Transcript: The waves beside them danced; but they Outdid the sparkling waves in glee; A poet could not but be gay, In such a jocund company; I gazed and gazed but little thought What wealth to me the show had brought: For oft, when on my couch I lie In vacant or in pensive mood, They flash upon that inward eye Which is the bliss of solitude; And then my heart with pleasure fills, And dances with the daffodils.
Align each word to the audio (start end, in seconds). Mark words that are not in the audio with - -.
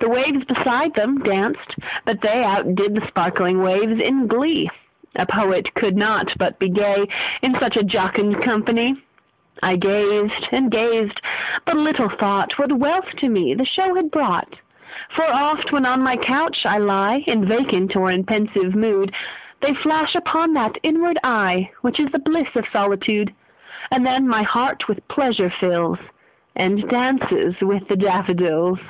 The 0.00 0.08
waves 0.08 0.44
beside 0.46 0.94
them 0.94 1.18
danced; 1.20 1.76
but 2.04 2.22
they 2.22 2.42
Outdid 2.42 2.96
the 2.96 3.06
sparkling 3.06 3.62
waves 3.62 4.00
in 4.00 4.26
glee; 4.26 4.68
A 5.14 5.24
poet 5.26 5.72
could 5.74 5.96
not 5.96 6.34
but 6.38 6.58
be 6.58 6.68
gay, 6.70 7.06
In 7.42 7.54
such 7.54 7.76
a 7.76 7.84
jocund 7.84 8.42
company; 8.42 8.96
I 9.62 9.76
gazed 9.76 10.48
and 10.50 10.70
gazed 10.70 11.20
but 11.64 11.76
little 11.76 12.08
thought 12.08 12.58
What 12.58 12.72
wealth 12.72 13.14
to 13.18 13.28
me 13.28 13.54
the 13.54 13.66
show 13.66 13.94
had 13.94 14.10
brought: 14.10 14.56
For 15.10 15.22
oft, 15.24 15.70
when 15.72 15.86
on 15.86 16.02
my 16.02 16.16
couch 16.16 16.64
I 16.66 16.78
lie 16.78 17.22
In 17.26 17.44
vacant 17.44 17.94
or 17.94 18.10
in 18.10 18.24
pensive 18.24 18.74
mood, 18.74 19.12
They 19.60 19.74
flash 19.74 20.16
upon 20.16 20.54
that 20.54 20.78
inward 20.82 21.18
eye 21.22 21.70
Which 21.82 22.00
is 22.00 22.10
the 22.10 22.18
bliss 22.18 22.48
of 22.56 22.66
solitude; 22.72 23.32
And 23.90 24.04
then 24.06 24.26
my 24.26 24.42
heart 24.42 24.88
with 24.88 25.06
pleasure 25.06 25.50
fills, 25.50 25.98
And 26.56 26.88
dances 26.88 27.60
with 27.60 27.86
the 27.88 27.96
daffodils. 27.96 28.80